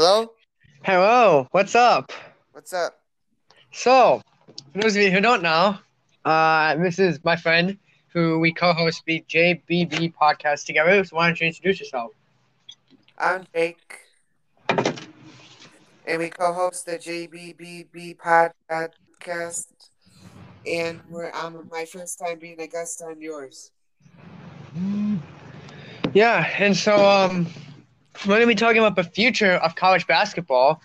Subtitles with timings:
[0.00, 0.32] Hello?
[0.82, 2.10] Hello, what's up?
[2.52, 3.02] What's up?
[3.70, 4.22] So,
[4.72, 5.76] for those of you who don't know,
[6.24, 7.76] uh, this is my friend
[8.14, 11.04] who we co-host the JBB podcast together.
[11.04, 12.12] So why don't you introduce yourself?
[13.18, 13.98] I'm Jake.
[16.06, 19.66] And we co host the JBBB podcast.
[20.66, 23.70] And we're I'm my first time being a guest on yours.
[26.14, 27.46] Yeah, and so um,
[28.26, 30.82] we're gonna be talking about the future of college basketball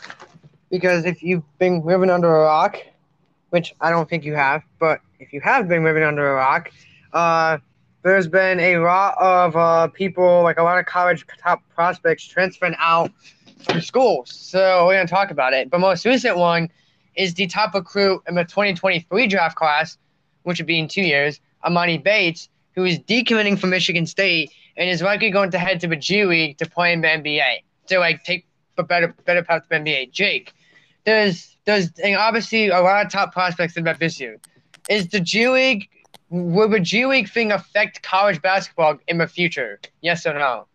[0.69, 2.77] because if you've been living under a rock,
[3.49, 6.71] which I don't think you have, but if you have been living under a rock,
[7.13, 7.57] uh,
[8.03, 12.75] there's been a lot of uh, people, like a lot of college top prospects, transferring
[12.79, 13.11] out
[13.63, 14.31] from schools.
[14.31, 15.69] So we're gonna talk about it.
[15.69, 16.69] But most recent one
[17.15, 19.97] is the top recruit in the 2023 draft class,
[20.43, 24.89] which would be in two years, Emoni Bates, who is decommitting from Michigan State and
[24.89, 27.63] is likely going to head to the G League to play in the NBA.
[27.87, 28.47] To like take
[28.77, 30.11] a better better path to the NBA.
[30.11, 30.53] Jake,
[31.05, 34.39] there's there's and obviously a lot of top prospects in that this year.
[34.89, 35.89] Is the G League
[36.29, 39.79] will the G League thing affect college basketball in the future?
[40.01, 40.67] Yes or no?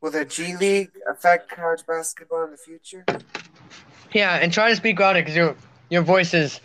[0.00, 3.04] Will the G League affect college basketball in the future?
[4.12, 5.54] Yeah, and try to speak louder because your
[5.90, 6.60] your voice is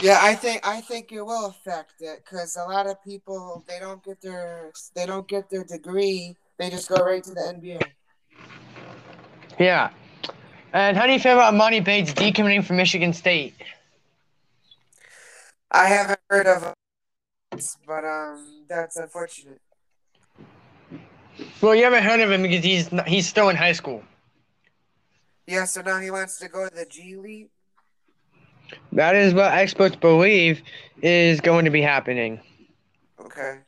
[0.00, 3.78] Yeah, I think I think it will affect it because a lot of people they
[3.78, 6.36] don't get their they don't get their degree.
[6.58, 7.82] They just go right to the NBA.
[9.58, 9.90] yeah.
[10.72, 13.54] And how do you feel about Money Bates decommitting from Michigan State?
[15.70, 16.74] I haven't heard of
[17.52, 19.60] it, but um, that's unfortunate.
[21.60, 24.02] Well, you haven't heard of him because he's not, he's still in high school.
[25.46, 27.50] Yeah, so now he wants to go to the G League.
[28.92, 30.62] That is what experts believe
[31.02, 32.40] is going to be happening.
[33.20, 33.58] Okay.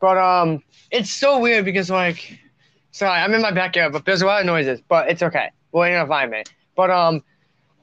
[0.00, 2.38] But um, it's so weird because like,
[2.90, 5.50] sorry, I'm in my backyard, but there's a lot of noises, but it's okay.
[5.70, 6.52] We're in an environment.
[6.74, 7.22] But um,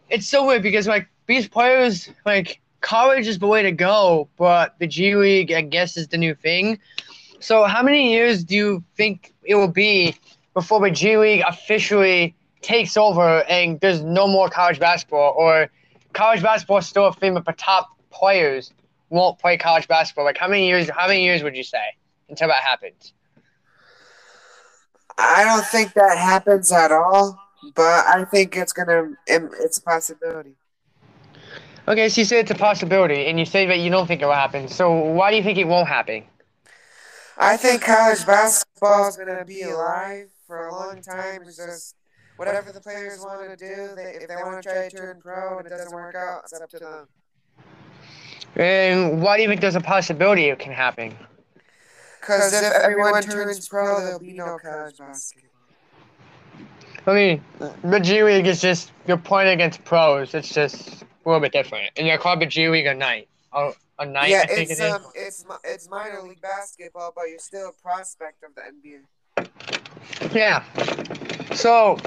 [0.09, 4.75] it's so weird because like these players, like college is the way to go, but
[4.79, 6.79] the G League, I guess, is the new thing.
[7.39, 10.15] So how many years do you think it will be
[10.53, 15.69] before the G League officially takes over and there's no more college basketball, or
[16.13, 18.73] college basketball is still a thing, but the top players
[19.09, 20.25] won't play college basketball?
[20.25, 20.89] Like how many years?
[20.89, 21.95] How many years would you say
[22.29, 23.13] until that happens?
[25.17, 27.39] I don't think that happens at all,
[27.75, 29.13] but I think it's gonna.
[29.27, 30.55] It's a possibility.
[31.87, 34.25] Okay, so you say it's a possibility, and you say that you don't think it
[34.25, 34.67] will happen.
[34.67, 36.23] So why do you think it won't happen?
[37.37, 41.41] I think college basketball is gonna be alive for a long time.
[41.43, 41.95] It's just
[42.39, 43.95] whatever the players want to do.
[43.95, 46.53] They, if they want to try to turn pro and it doesn't work out, it's
[46.53, 47.07] up to them.
[48.55, 51.13] And why do you think there's a possibility it can happen?
[52.19, 55.49] Because if everyone turns pro, there'll be no college basketball.
[57.07, 57.43] I mean,
[57.83, 60.33] the G League is just you're playing against pros.
[60.33, 63.27] It's just a little bit different, and you're called the G League a night.
[63.51, 64.29] Oh, a night.
[64.29, 64.91] yeah, I think it's it is.
[64.93, 70.35] um, it's it's minor league basketball, but you're still a prospect of the NBA.
[70.35, 70.63] Yeah.
[71.53, 71.97] So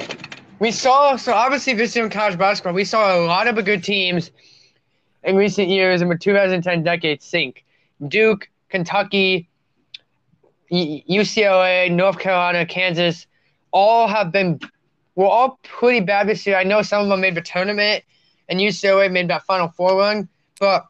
[0.59, 3.83] we saw so obviously this year in college basketball, we saw a lot of good
[3.83, 4.31] teams
[5.25, 7.65] in recent years in the 2010 decade sink.
[8.09, 9.49] Duke, Kentucky,
[10.73, 13.27] UCLA, North Carolina, Kansas,
[13.73, 14.61] all have been
[15.15, 16.57] were all pretty bad this year.
[16.57, 18.05] I know some of them made the tournament,
[18.49, 20.29] and UCLA made that Final Four run,
[20.59, 20.87] but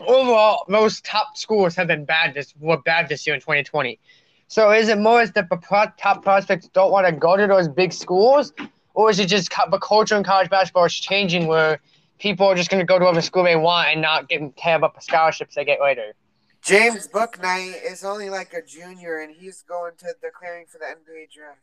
[0.00, 3.98] overall, those top schools have been bad this were bad this year in 2020.
[4.48, 7.68] So is it more as that the top prospects don't want to go to those
[7.68, 8.52] big schools,
[8.94, 11.80] or is it just the culture in college basketball is changing where
[12.18, 14.76] people are just going to go to whatever school they want and not get care
[14.76, 16.14] about the scholarships they get later?
[16.62, 21.30] James Bouknight is only like a junior, and he's going to declaring for the NBA
[21.30, 21.60] draft.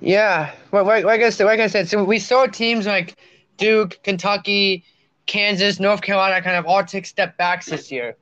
[0.00, 3.16] Yeah, well, like, like I said, like I said, so we saw teams like
[3.58, 4.84] Duke, Kentucky,
[5.26, 8.16] Kansas, North Carolina kind of all take step backs this year.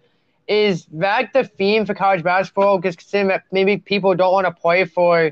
[0.50, 2.78] Is that the theme for college basketball?
[2.78, 5.30] Because considering that maybe people don't want to play for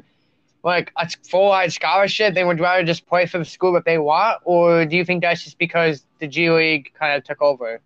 [0.63, 3.99] like a full ride scholarship, they would rather just play for the school that they
[3.99, 7.81] want, or do you think that's just because the G League kind of took over?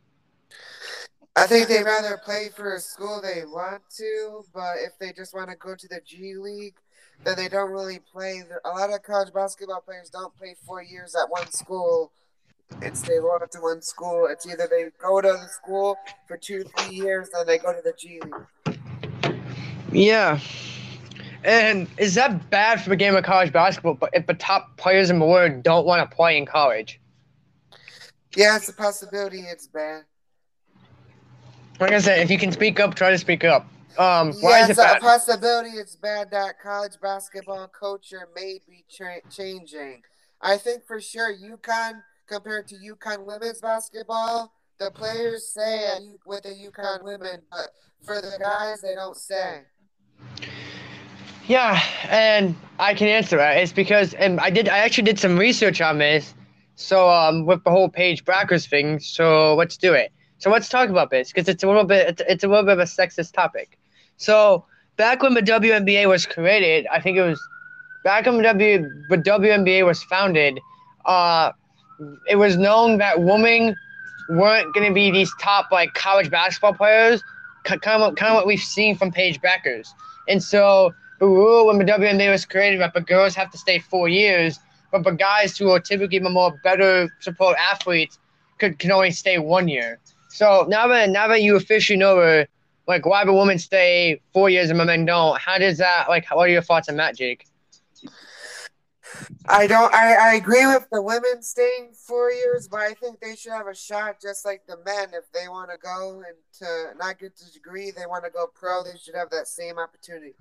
[1.34, 5.34] I think they'd rather play for a school they want to, but if they just
[5.34, 6.76] want to go to the G League,
[7.24, 8.42] then they don't really play.
[8.66, 12.12] A lot of college basketball players don't play four years at one school
[12.82, 14.26] and stay loyal to one school.
[14.30, 15.96] It's either they go to the school
[16.26, 19.36] for two, three years, then they go to the G League.
[19.92, 20.38] Yeah.
[21.44, 23.94] And is that bad for the game of college basketball?
[23.94, 27.00] But if the top players in the world don't want to play in college,
[28.36, 29.40] Yeah, it's a possibility.
[29.40, 30.04] It's bad.
[31.80, 33.66] like I said, if you can speak up, try to speak up.
[33.98, 38.58] Um, why yeah, is it it's a possibility it's bad that college basketball culture may
[38.66, 40.00] be tra- changing.
[40.40, 42.02] I think for sure UConn
[42.32, 47.68] compared to UConn women's basketball, the players say with the UConn women, but
[48.04, 49.60] for the guys they don't say.
[51.46, 53.58] Yeah, and I can answer that.
[53.58, 56.34] It's because, and I did, I actually did some research on this.
[56.74, 58.98] So, um, with the whole Paige Bueckers thing.
[58.98, 60.10] So let's do it.
[60.38, 62.72] So let's talk about this because it's a little bit, it's, it's a little bit
[62.72, 63.78] of a sexist topic.
[64.16, 64.64] So
[64.96, 67.40] back when the WNBA was created, I think it was
[68.04, 70.58] back when the, w, the WNBA was founded.
[71.04, 71.52] Uh,
[72.28, 73.76] it was known that women
[74.28, 77.22] weren't going to be these top like college basketball players,
[77.64, 79.88] kind of kind of what we've seen from Paige Bueckers.
[80.28, 83.78] And so the rule when the WNBA was created that the girls have to stay
[83.78, 84.58] four years,
[84.90, 88.18] but the guys who are typically the more better support athletes
[88.58, 89.98] could can only stay one year.
[90.28, 92.44] So now that now that you officially know
[92.88, 96.26] like why the women stay four years and the men don't, how does that like
[96.30, 97.46] what are your thoughts on that, Jake?
[99.48, 99.92] I don't.
[99.92, 103.66] I, I agree with the women staying four years, but I think they should have
[103.66, 105.08] a shot just like the men.
[105.12, 108.46] If they want to go and to not get the degree, they want to go
[108.54, 108.82] pro.
[108.82, 110.34] They should have that same opportunity.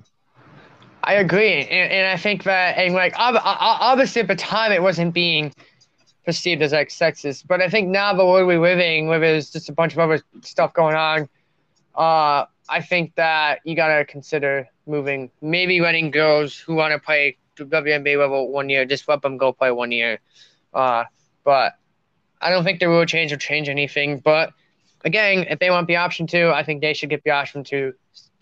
[1.03, 5.13] I agree, and, and I think that and like obviously at the time it wasn't
[5.13, 5.53] being
[6.25, 9.69] perceived as like sexist, but I think now the world we're living, where there's just
[9.69, 11.27] a bunch of other stuff going on,
[11.95, 17.37] uh, I think that you gotta consider moving, maybe letting girls who want to play
[17.57, 20.19] WNBA level one year, just let them go play one year.
[20.73, 21.03] Uh,
[21.43, 21.73] but
[22.39, 24.19] I don't think the rule change will change anything.
[24.19, 24.53] But
[25.03, 27.93] again, if they want the option to, I think they should get the option to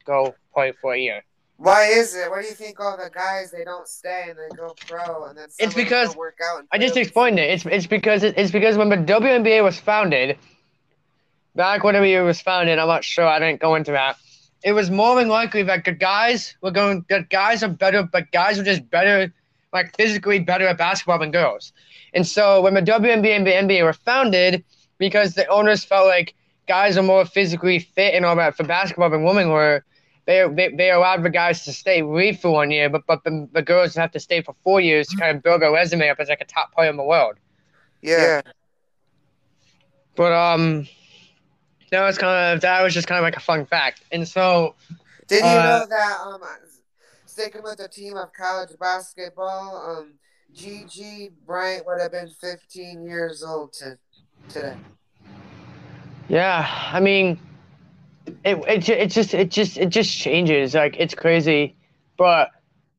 [0.06, 1.24] go play for a year.
[1.58, 2.30] Why is it?
[2.32, 5.38] Why do you think all the guys they don't stay and they go pro and
[5.38, 6.64] then it's because work out?
[6.72, 7.50] I just explained it.
[7.50, 10.38] It's it's because it's because when the WNBA was founded,
[11.56, 13.28] back when it was founded, I'm not sure.
[13.28, 14.16] I didn't go into that
[14.64, 18.32] it was more than likely that the guys were going that guys are better, but
[18.32, 19.34] guys were just better,
[19.74, 21.72] like physically better at basketball than girls.
[22.14, 24.64] And so when the WNBA and the NBA were founded,
[24.98, 26.36] because the owners felt like
[26.68, 29.84] guys are more physically fit and all that for basketball than women were,
[30.26, 33.48] they they, they allowed the guys to stay leave for one year, but but the,
[33.54, 36.20] the girls have to stay for four years to kind of build their resume up
[36.20, 37.36] as like a top player in the world.
[38.02, 38.42] Yeah.
[40.16, 40.88] But um
[41.92, 44.04] that was kind of that was just kind of like a fun fact.
[44.12, 44.76] And so,
[45.28, 46.42] did you uh, know that um,
[47.26, 50.14] sticking with the team of college basketball, um,
[50.54, 53.98] Gigi Bryant would have been 15 years old to,
[54.50, 54.76] today.
[56.28, 57.40] Yeah, I mean,
[58.44, 60.76] it it it just it just it just changes.
[60.76, 61.76] Like it's crazy,
[62.18, 62.52] but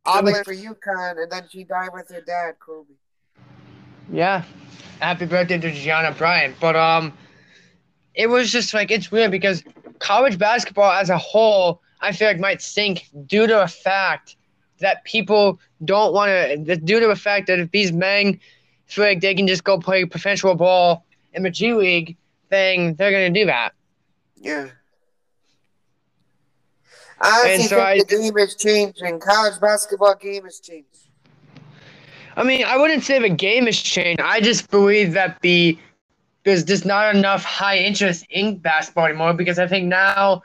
[0.06, 2.94] went for UConn, and then she died with her dad, Kobe.
[4.10, 4.44] Yeah,
[5.00, 6.56] happy birthday to Gianna Bryant.
[6.60, 7.12] But um,
[8.14, 9.62] it was just like it's weird because
[9.98, 14.36] college basketball as a whole, I feel like might sink due to the fact
[14.80, 16.76] that people don't want to.
[16.76, 18.40] Due to the fact that if these men
[18.86, 22.16] feel like they can just go play professional ball in the G League,
[22.50, 23.72] thing, they're gonna do that.
[24.36, 24.68] Yeah.
[27.20, 29.20] I so think I, the game is changing.
[29.20, 30.88] college basketball game is changed.
[32.36, 34.20] I mean, I wouldn't say the game has changed.
[34.20, 35.78] I just believe that the
[36.44, 40.42] there's just not enough high interest in basketball anymore because I think now,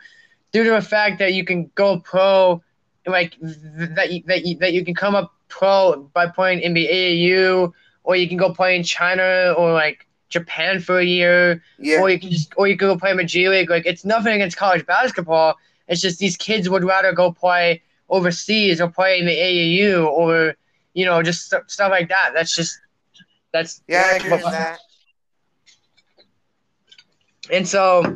[0.51, 2.61] due to the fact that you can go pro,
[3.07, 6.87] like that you, that you, that you can come up pro by playing in the
[6.87, 7.71] AAU,
[8.03, 12.01] or you can go play in China or like Japan for a year, yeah.
[12.01, 13.69] or you can just or you can go play in the G League.
[13.69, 15.55] Like it's nothing against college basketball.
[15.87, 20.55] It's just these kids would rather go play overseas or play in the AAU or
[20.93, 22.31] you know just st- stuff like that.
[22.33, 22.77] That's just
[23.53, 24.79] that's yeah, I agree with that.
[27.51, 28.15] And so,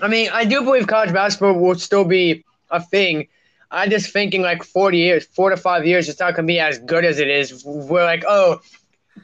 [0.00, 3.28] I mean, I do believe college basketball will still be a thing.
[3.70, 6.60] I'm just thinking like 40 years, four to five years, it's not going to be
[6.60, 7.64] as good as it is.
[7.64, 8.60] We're like, oh,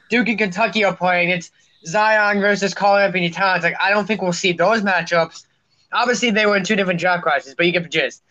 [0.09, 1.29] Duke and Kentucky are playing.
[1.29, 1.51] It's
[1.85, 3.63] Zion versus Karl-Anthony Towns.
[3.63, 5.45] Like, I don't think we'll see those matchups.
[5.91, 8.23] Obviously, they were in two different draft classes, but you get the gist.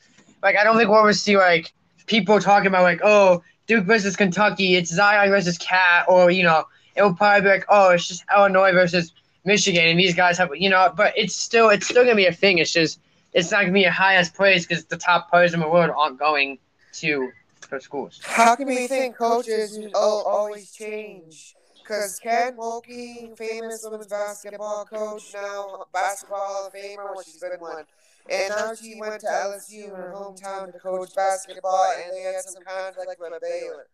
[0.42, 1.73] Like, I don't think we'll ever see like
[2.06, 4.76] people talking about like, oh, Duke versus Kentucky.
[4.76, 6.64] It's Zion versus Cat, or you know,
[6.97, 9.12] it will probably be like, oh, it's just Illinois versus
[9.45, 12.33] Michigan, and these guys have you know, but it's still it's still gonna be a
[12.33, 12.59] thing.
[12.59, 13.00] It's just
[13.33, 16.18] it's not gonna be a highest praise because the top players in the world aren't
[16.18, 16.59] going
[16.95, 17.30] to
[17.71, 18.21] their schools.
[18.25, 21.54] How can we think coaches always change?
[21.83, 27.59] Because Kim Mulkey, famous women's basketball coach, now basketball Hall of Famer, well, she's been
[27.59, 27.85] one.
[28.30, 32.42] And now she went to LSU in her hometown to coach basketball, and they had
[32.42, 33.87] some conflict with Baylor.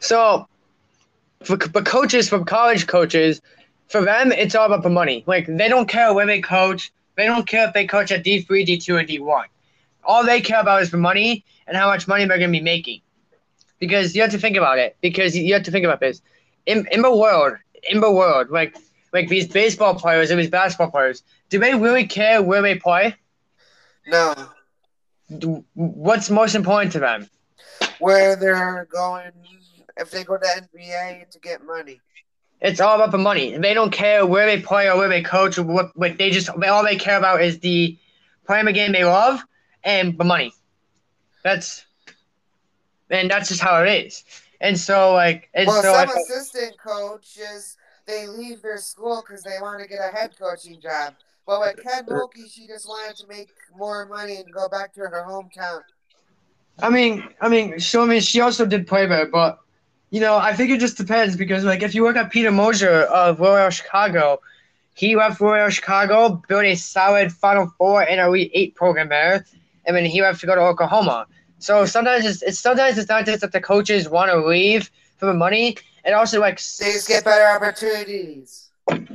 [0.00, 0.48] So,
[1.44, 3.42] for, but coaches from college coaches,
[3.92, 5.22] for them, it's all about the money.
[5.26, 6.90] Like they don't care where they coach.
[7.16, 9.46] They don't care if they coach at D three, D two, or D one.
[10.04, 12.64] all they care about is the money and how much money they're going to be
[12.64, 13.02] making.
[13.78, 14.96] Because you have to think about it.
[15.00, 16.22] Because you have to think about this.
[16.66, 17.56] In, in the world,
[17.88, 18.76] in the world, like
[19.12, 23.14] like these baseball players and these basketball players, do they really care where they play?
[24.06, 24.34] No.
[25.74, 27.28] What's most important to them?
[27.98, 29.32] Where they're going,
[29.96, 32.00] if they go to NBA to get money.
[32.62, 33.56] It's all about the money.
[33.58, 35.96] They don't care where they play or where they coach or what.
[35.96, 37.98] Like they just all they care about is the
[38.46, 39.40] playing the game they love
[39.82, 40.54] and the money.
[41.42, 41.84] That's
[43.10, 44.22] and that's just how it is.
[44.60, 47.76] And so like and Well, so some I, assistant coaches
[48.06, 51.14] they leave their school because they want to get a head coaching job.
[51.44, 55.00] But with Kim Mulkey, she just wanted to make more money and go back to
[55.00, 55.80] her hometown.
[56.80, 59.58] I mean, I mean, so I mean, she also did play there, but
[60.12, 63.00] you know, I think it just depends because like if you look at Porter Moser
[63.04, 64.40] of Loyola Chicago,
[64.94, 69.46] he left Loyola Chicago, built a solid Final Four and Elite Eight program there,
[69.86, 71.26] and then he left to go to Oklahoma.
[71.60, 75.24] So sometimes it's, it's sometimes it's not just that the coaches want to leave for
[75.24, 78.68] the money, and also like They just get better opportunities.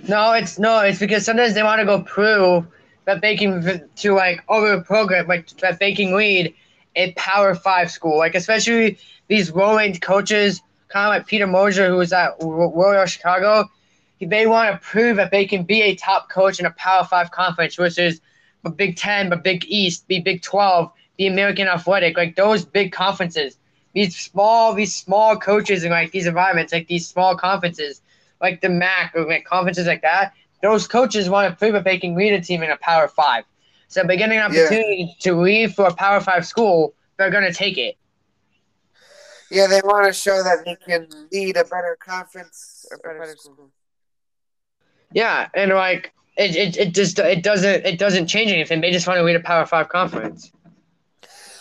[0.07, 2.65] no, it's no, it's because sometimes they want to go prove
[3.05, 6.55] that they can to like over a program like that they can lead
[6.95, 11.95] a Power Five school, like especially these low-ranked coaches, kind of like Porter Moser, who
[11.97, 13.69] was at Loyola Chicago.
[14.17, 17.03] He they want to prove that they can be a top coach in a Power
[17.03, 18.21] Five conference, which is
[18.65, 22.91] a Big Ten, the Big East, the Big Twelve, the American Athletic, like those big
[22.91, 23.57] conferences.
[23.93, 28.01] These small, these small coaches in like these environments, like these small conferences,
[28.41, 30.33] like the MAC or like conferences like that.
[30.61, 33.43] Those coaches want to prove that they can lead a team in a Power Five.
[33.87, 37.53] So if they get an opportunity to leave for a Power Five school, they're gonna
[37.53, 37.97] take it.
[39.49, 43.71] Yeah, they want to show that they can lead a better conference or better school.
[45.13, 48.81] Yeah, and like it, it, it just it doesn't it doesn't change anything.
[48.81, 50.51] They just want to lead a Power Five conference.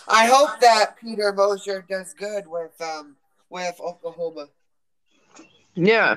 [0.08, 3.16] I hope that Porter Moser does good with um
[3.50, 4.48] with Oklahoma.
[5.74, 6.16] Yeah,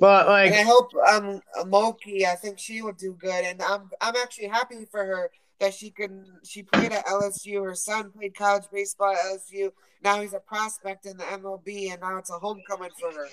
[0.00, 3.90] but like And I hope um Moki, I think she would do good, and I'm
[4.00, 5.30] I'm actually happy for her
[5.60, 6.24] that she can.
[6.44, 7.64] She played at LSU.
[7.64, 9.70] Her son played college baseball at LSU.
[10.02, 13.26] Now he's a prospect in the MLB, and now it's a homecoming for her.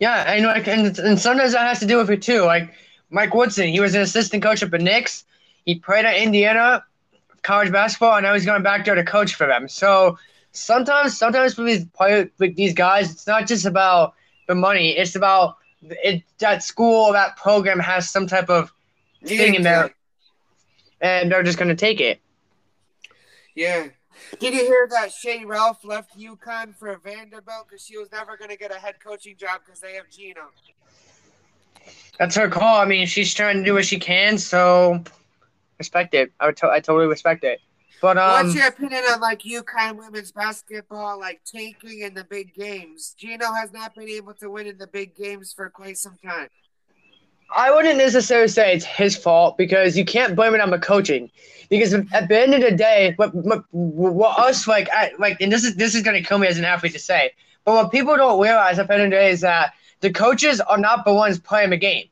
[0.00, 2.42] Yeah, and like, and, and sometimes that has to do with it too.
[2.42, 2.72] Like
[3.10, 5.24] Mike Woodson, he was an assistant coach at the Knicks.
[5.64, 6.84] He played at Indiana
[7.42, 9.68] college basketball, and now he's going back there to coach for them.
[9.68, 10.18] So
[10.52, 14.14] sometimes, sometimes for these players, like these guys, it's not just about
[14.46, 14.96] the money.
[14.96, 16.22] It's about it.
[16.38, 18.72] That school, that program has some type of
[19.24, 19.94] thing in there,
[21.00, 22.20] and they're just going to take it.
[23.54, 23.88] Yeah.
[24.40, 28.50] Did you hear that Shea Ralph left UConn for Vanderbilt because she was never going
[28.50, 30.42] to get a head coaching job because they have Gino?
[32.18, 32.80] That's her call.
[32.80, 35.02] I mean, she's trying to do what she can, so
[35.78, 36.32] respect it.
[36.40, 37.60] I would to- I totally respect it.
[38.00, 42.54] But um, What's your opinion on like UConn women's basketball, like tanking in the big
[42.54, 43.14] games?
[43.18, 46.48] Gino has not been able to win in the big games for quite some time.
[47.54, 51.30] I wouldn't necessarily say it's his fault because you can't blame it on the coaching.
[51.70, 55.52] Because at the end of the day, what, what, what us like, I, like, and
[55.52, 57.32] this is this is gonna kill me as an athlete to say,
[57.64, 60.60] but what people don't realize at the end of the day is that the coaches
[60.62, 62.06] are not the ones playing the game;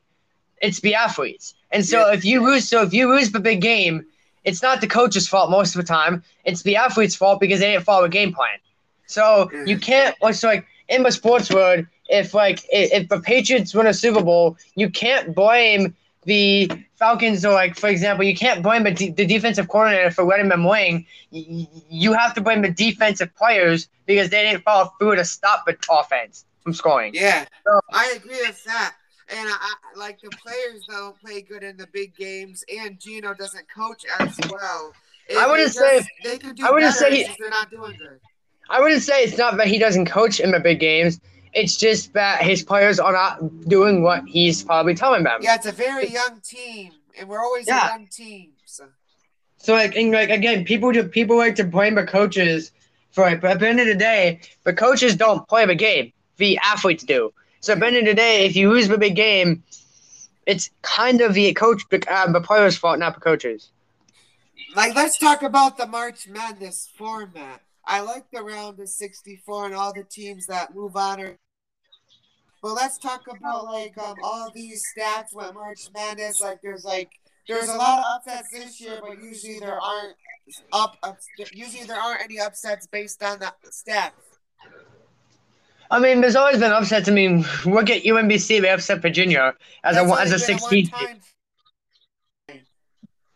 [0.61, 1.55] it's the athletes.
[1.71, 2.13] And so Yeah.
[2.13, 4.05] if you lose, so if you lose the big game,
[4.43, 6.23] it's not the coach's fault most of the time.
[6.45, 8.59] It's the athlete's fault because they didn't follow a game plan.
[9.07, 10.15] So you can't.
[10.33, 14.57] So like in the sports world, if like if the Patriots win a Super Bowl,
[14.75, 15.95] you can't blame
[16.25, 20.23] the Falcons or like for example, you can't blame the, de- the defensive coordinator for
[20.23, 21.05] letting them win.
[21.31, 25.65] Y- You have to blame the defensive players because they didn't follow through to stop
[25.65, 27.13] the offense from scoring.
[27.13, 28.95] Yeah, So- I agree with that.
[29.29, 33.33] And I, I like the players don't play good in the big games, and Gino
[33.33, 34.93] doesn't coach as well.
[35.37, 38.19] I wouldn't say- just- they can do I wouldn't say- just they're not doing good.
[38.69, 41.21] I wouldn't say it's not that he doesn't coach in the big games.
[41.57, 45.39] It's just that his players are not doing what he's probably telling them.
[45.41, 47.87] Yeah, it's a very young team, and we're always Yeah.
[47.87, 48.51] a young team.
[48.65, 48.87] So.
[49.57, 52.71] So like, and like again, people do people like to blame the coaches
[53.11, 56.13] for it, but at the end of the day, the coaches don't play the game.
[56.37, 57.33] The athletes do.
[57.61, 59.63] So at the end of the day, if you lose the big game,
[60.45, 63.71] it's kind of the coach, uh, the players' fault, not the coaches.
[64.75, 67.61] Like, let's talk about the March Madness format.
[67.83, 71.19] I like the round of 64 and all the teams that move on.
[71.21, 71.37] Or,
[72.67, 76.41] but let's talk about like um, all these stats with March Madness.
[76.41, 77.09] Like, there's like
[77.47, 80.15] there's a lot of upsets this year, but usually there aren't
[80.73, 80.97] up.
[81.01, 84.11] ups usually there aren't any upsets based on the stats.
[85.89, 87.07] I mean, there's always been upsets.
[87.07, 89.53] I mean, look at UMBC; they upset Virginia
[89.85, 90.89] as That's a as a been sixteen.
[90.89, 91.21] one-time-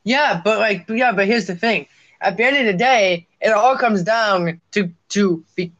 [0.04, 1.88] Yeah, but like, yeah, but here's the thing:
[2.20, 5.72] at the end of the day, it all comes down to to be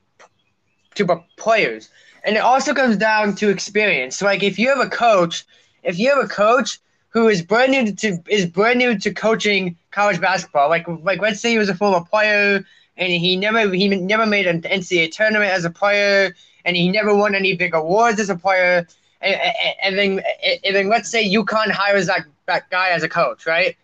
[0.96, 1.90] to the players,
[2.24, 4.22] and it also comes down to experience.
[4.22, 5.46] Like if you have a coach,
[5.84, 9.76] if you have a coach who is brand new to is brand new to coaching
[9.92, 12.66] college basketball, like like let's say he was a former player
[12.98, 16.36] and he never he never made an NCAA tournament as a player,
[16.66, 18.88] and he never won any big awards as a player.
[19.24, 19.40] And,
[19.84, 20.22] and, then
[20.64, 23.78] and then let's say UConn hires that, that guy as a coach, right?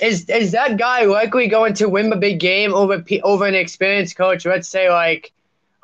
[0.00, 4.16] Is is that guy likely going to win the big game over over an experienced
[4.16, 4.44] coach?
[4.44, 5.32] Let's say like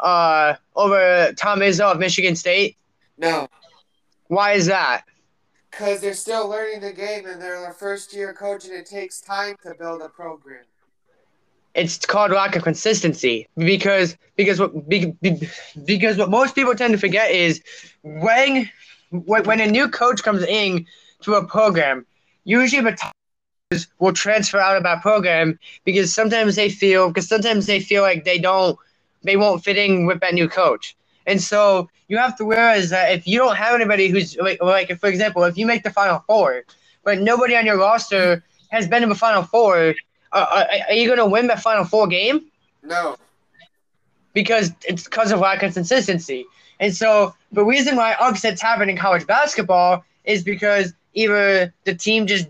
[0.03, 2.77] uh over Tom Izzo of Michigan State.
[3.19, 3.49] No.
[4.29, 5.05] Why is that?
[5.71, 9.21] Because they're still learning the game and they're their first year coach, and it takes
[9.21, 10.65] time to build a program
[11.75, 17.31] it's called lack of consistency because because what because what most people tend to forget
[17.31, 17.63] is
[18.03, 18.71] when
[19.11, 20.87] when a new coach comes in
[21.23, 22.05] to a program,
[22.45, 23.13] usually the
[23.99, 28.25] will transfer out of that program because sometimes they feel because sometimes they feel like
[28.25, 28.79] they don't
[29.23, 30.97] they won't fit in with that new coach.
[31.27, 34.99] And so you have to realize that if you don't have anybody who's like, like
[34.99, 36.63] for example, if you make the final four,
[37.05, 39.95] but nobody on your roster has been in the final four,
[40.33, 42.47] uh, are you going to win the Final Four game?
[42.83, 43.17] No.
[44.33, 46.47] Because it's because of lack of consistency.
[46.81, 52.27] And so the reason why upsets happen in college basketball is because either the team
[52.27, 52.49] just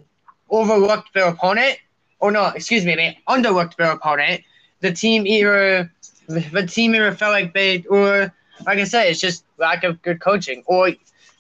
[0.48, 1.78] overlooked their opponent,
[2.20, 4.42] or no, excuse me, they underlooked their opponent.
[4.80, 5.90] The team either
[6.28, 8.32] the team either felt like they, or
[8.66, 10.62] like I said, it's just lack of good coaching.
[10.66, 10.90] Or,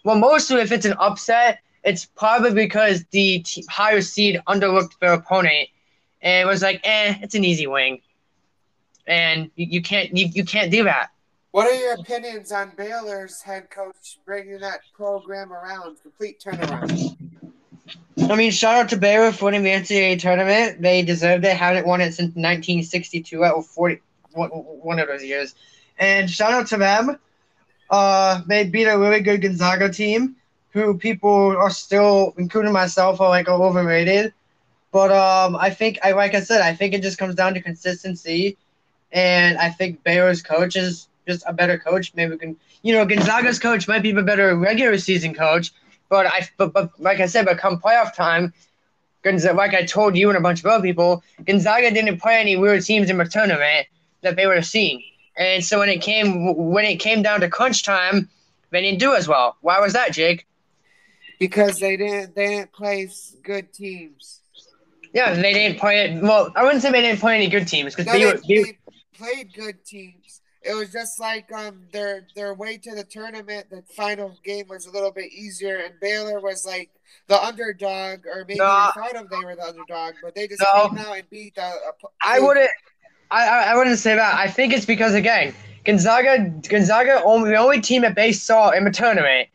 [0.04, 5.12] well, mostly if it's an upset, it's probably because the t- higher seed underlooked their
[5.12, 5.68] opponent
[6.22, 8.00] and it was like, eh, it's an easy wing,
[9.06, 11.10] and you, you can't you, you can't do that.
[11.50, 17.16] What are your opinions on Baylor's head coach bringing that program around, complete turnaround?
[18.18, 20.80] I mean, shout out to Baylor for winning the NCAA tournament.
[20.80, 21.56] They deserved it.
[21.56, 24.00] Haven't won it since 1962 or 40,
[24.34, 25.54] one of those years.
[25.98, 27.18] And shout out to them.
[27.90, 30.36] Uh, they beat a really good Gonzaga team,
[30.70, 34.32] who people are still, including myself, are like overrated.
[34.92, 37.60] But um, I think I like I said, I think it just comes down to
[37.60, 38.56] consistency,
[39.10, 42.12] and I think Baylor's coach is just a better coach.
[42.14, 45.72] Maybe we can, you know, Gonzaga's coach might be a better regular season coach,
[46.08, 48.52] but I, but, but like I said, but come playoff time,
[49.22, 52.56] Gonzaga, like I told you and a bunch of other people, Gonzaga didn't play any
[52.56, 53.86] weird teams in the tournament
[54.22, 55.02] that they were seeing,
[55.36, 58.28] and so when it came when it came down to crunch time,
[58.70, 59.56] they didn't do as well.
[59.60, 60.46] Why was that, Jake?
[61.38, 63.08] Because they didn't they didn't play
[63.42, 64.40] good teams.
[65.12, 66.22] Yeah, they didn't play it.
[66.22, 68.78] Well, I wouldn't say they didn't play any good teams because no, they, they, they,
[69.14, 70.40] played good teams.
[70.62, 73.68] It was just like um their their way to the tournament.
[73.70, 76.90] The final game was a little bit easier, and Baylor was like
[77.26, 80.62] the underdog, or maybe no, they thought of they were the underdog, but they just
[80.62, 81.72] no, came out and beat the.
[82.22, 82.70] I wouldn't.
[83.32, 84.34] I, I wouldn't say that.
[84.34, 88.84] I think it's because again, Gonzaga Gonzaga only the only team that they saw in
[88.84, 89.48] the tournament.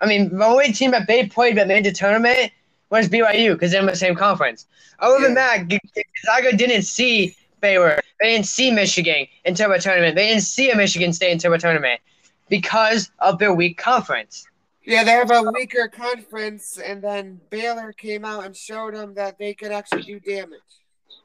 [0.00, 2.50] I mean, the only team that they played that made the tournament
[2.90, 4.66] was BYU because they're in the same conference.
[5.00, 5.26] Other yeah.
[5.26, 8.00] than that, Gonzaga didn't see Baylor.
[8.20, 10.16] They didn't see Michigan into a tournament.
[10.16, 12.00] They didn't see a Michigan State into a tournament
[12.48, 14.46] because of their weak conference.
[14.84, 19.38] Yeah, they have a weaker conference, and then Baylor came out and showed them that
[19.38, 20.60] they could actually do damage.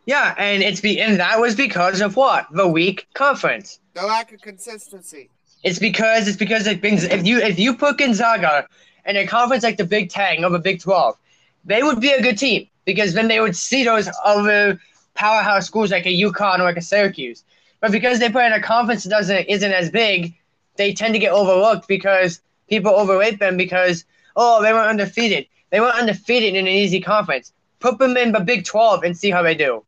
[0.10, 3.80] Yeah, and it's be and that was because of what the weak conference.
[3.94, 5.30] The lack of consistency.
[5.64, 8.68] It's because it's because it brings if you if you put Gonzaga
[9.06, 11.16] in a conference like the Big Ten or the Big Twelve,
[11.64, 14.80] they would be a good team because then they would see those other
[15.14, 17.44] powerhouse schools like a UConn or like a Syracuse.
[17.80, 20.34] But because they play in a conference that doesn't isn't as big,
[20.78, 25.46] they tend to get overlooked because people overrate them because oh they were undefeated.
[25.70, 27.54] They were undefeated in an easy conference.
[27.80, 29.86] Put them in the Big Twelve and see how they do.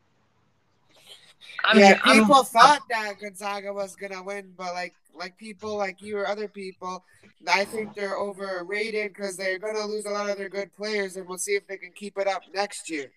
[1.66, 6.02] I'm, yeah, people I'm, thought that Gonzaga was gonna win, but like like people like
[6.02, 7.04] you or other people,
[7.48, 11.28] I think they're overrated because they're gonna lose a lot of their good players, and
[11.28, 13.12] we'll see if they can keep it up next year.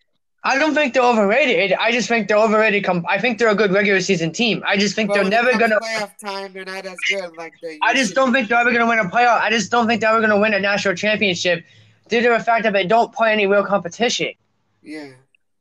[0.47, 1.73] I don't think they're overrated.
[1.73, 2.85] I just think they're overrated.
[2.85, 4.63] Com- I think they're a good regular season team.
[4.67, 6.53] I just think but they're never gonna playoff time.
[6.53, 7.79] They're not as good like they.
[7.83, 9.41] I just don't think they're ever gonna win a playoff.
[9.41, 11.65] I just don't think they're ever gonna win a national championship
[12.09, 14.33] due to the fact that they don't play any real competition.
[14.83, 15.13] Yeah.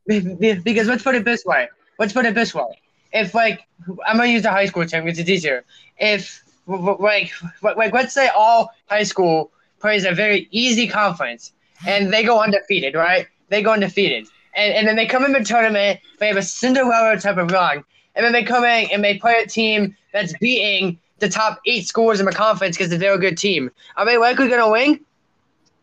[0.05, 1.69] Because let's put it this way.
[1.99, 2.79] Let's put it this way
[3.13, 3.65] if like
[4.05, 5.63] I'm gonna use the high school term because it's easier.
[5.97, 11.53] If like like let's say all high school plays a very easy conference
[11.87, 13.27] and they go undefeated, right?
[13.49, 15.99] They go undefeated, and and then they come in the tournament.
[16.19, 17.83] They have a Cinderella type of run,
[18.15, 21.87] and then they come in and they play a team that's beating the top eight
[21.87, 23.69] scores in the conference because they're a good team.
[23.95, 24.99] Are they likely gonna win?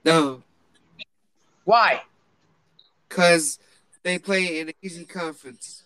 [0.05, 0.43] No.
[1.65, 2.03] Why?
[3.09, 3.59] Because
[4.03, 5.80] they play in an easy conference.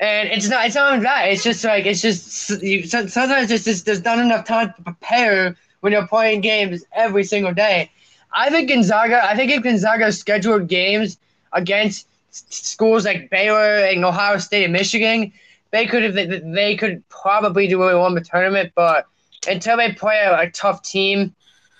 [0.00, 1.28] And it's not it's not that.
[1.28, 5.56] It's just like it's just you, sometimes it's just there's not enough time to prepare
[5.80, 7.90] when you're playing games every single day.
[8.32, 9.24] I think Gonzaga.
[9.24, 11.18] I think if Gonzaga scheduled games
[11.52, 15.32] against schools like Baylor and Ohio State and Michigan,
[15.70, 18.72] they could have they could probably do really well in the tournament.
[18.74, 19.06] But
[19.48, 21.34] until they play a, a tough team,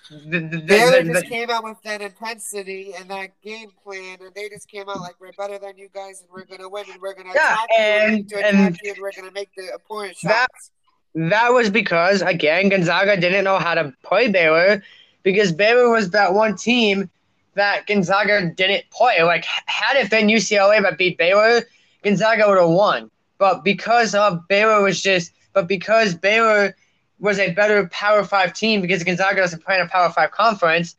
[0.09, 4.33] the, the, Baylor the, just came out with that intensity and that game plan, and
[4.35, 7.01] they just came out like we're better than you guys, and we're gonna win, and
[7.01, 10.71] we're gonna yeah, and, you, and, and, you, and we're gonna make the opponent shots.
[11.13, 14.83] That, that was because again, Gonzaga didn't know how to play Baylor
[15.23, 17.09] because Baylor was that one team
[17.55, 19.21] that Gonzaga didn't play.
[19.23, 21.63] Like, had it been UCLA that beat Baylor,
[22.03, 23.11] Gonzaga would have won.
[23.37, 26.75] But because of Baylor was just, but because Baylor
[27.19, 30.95] was a better Power Five team, because Gonzaga doesn't play in a Power Five conference,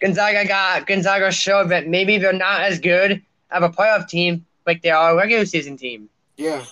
[0.00, 4.82] Gonzaga got Gonzaga showed that maybe they're not as good of a playoff team like
[4.82, 6.08] they are a regular season team.
[6.36, 6.64] Yeah.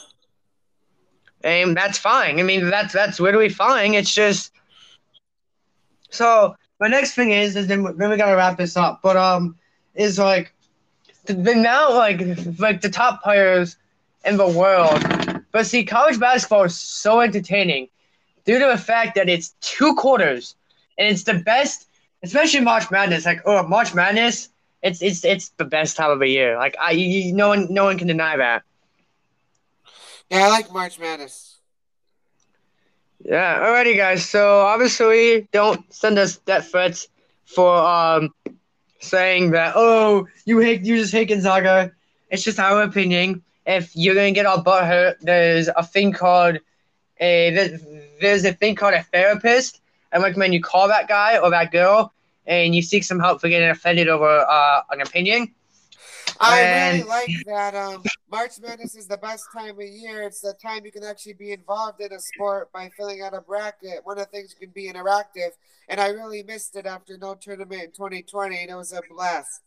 [1.44, 2.38] And that's fine.
[2.38, 3.94] I mean, that's that's literally fine.
[3.94, 4.52] It's just
[6.10, 9.00] so my next thing is, is then, then we gotta wrap this up.
[9.02, 9.56] But um,
[9.94, 10.52] is like
[11.24, 12.20] the, the now like
[12.58, 13.76] like the top players
[14.24, 15.02] in the world.
[15.52, 17.88] But see, college basketball is so entertaining
[18.44, 20.56] due to the fact that it's two quarters
[20.98, 21.88] and it's the best,
[22.22, 23.26] especially March Madness.
[23.26, 24.48] Like oh, March Madness,
[24.82, 26.56] it's it's it's the best time of the year.
[26.56, 28.62] Like I, you, no one no one can deny that.
[30.30, 31.58] Yeah, I like March Madness.
[33.24, 34.28] Yeah, alrighty, guys.
[34.28, 37.08] So obviously, don't send us death threats
[37.44, 38.34] for um
[39.00, 41.92] saying that oh you hate you just hate Gonzaga.
[42.30, 43.42] It's just our opinion.
[43.66, 46.58] If you're gonna get all hurt, there's a thing called
[47.22, 47.78] a
[48.20, 49.80] there's a thing called a therapist.
[50.12, 52.12] I recommend you call that guy or that girl
[52.46, 55.54] and you seek some help for getting offended over uh, an opinion.
[56.40, 56.98] I and...
[56.98, 57.74] really like that.
[57.74, 60.22] Um, March Madness is the best time of year.
[60.22, 63.40] It's the time you can actually be involved in a sport by filling out a
[63.40, 64.00] bracket.
[64.04, 65.50] One of the things you can be interactive,
[65.88, 69.60] and I really missed it after no tournament in 2020, and it was a blast.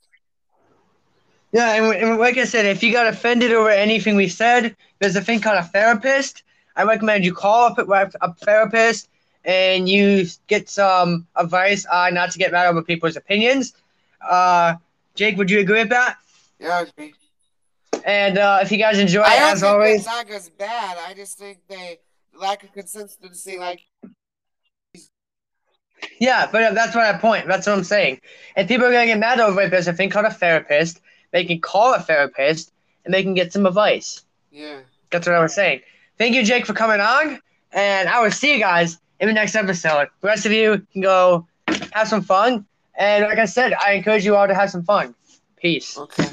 [1.51, 5.15] Yeah, and, and like I said, if you got offended over anything we said, there's
[5.15, 6.43] a thing called a therapist.
[6.75, 9.09] I recommend you call up a, a therapist
[9.45, 13.73] and you get some advice on not to get mad over people's opinions.
[14.21, 14.75] Uh,
[15.13, 16.17] Jake, would you agree with that?
[16.59, 17.13] Yeah, I agree.
[18.03, 19.37] And uh, if you guys enjoy, it, as always.
[19.37, 20.97] I don't as think always, Gonzaga's bad.
[21.07, 21.99] I just think they
[22.39, 23.57] lack of consistency.
[23.57, 23.81] Like,
[26.19, 27.47] yeah, but that's what I point.
[27.47, 28.21] That's what I'm saying.
[28.55, 29.71] And people are gonna get mad over it.
[29.71, 31.01] There's a thing called a therapist.
[31.31, 32.71] They can call a therapist
[33.05, 34.23] and they can get some advice.
[34.51, 35.81] Yeah, that's what I was saying.
[36.17, 37.39] Thank you, Jake, for coming on,
[37.73, 40.07] and I will see you guys in the next episode.
[40.21, 41.47] The rest of you can go
[41.91, 42.65] have some fun.
[42.97, 45.13] And like I said, I encourage you all to have some fun.
[45.57, 45.97] Peace.
[45.97, 46.29] Okay.